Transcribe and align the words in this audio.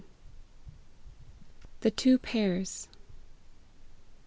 THE 1.81 1.91
TWO 1.91 2.17
PAIRS. 2.17 2.87